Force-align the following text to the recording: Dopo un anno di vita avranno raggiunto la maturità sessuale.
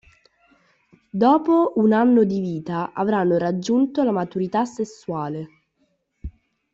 Dopo 1.11 1.73
un 1.75 1.91
anno 1.93 2.23
di 2.23 2.39
vita 2.39 2.91
avranno 2.91 3.37
raggiunto 3.37 4.01
la 4.03 4.09
maturità 4.09 4.65
sessuale. 4.65 5.47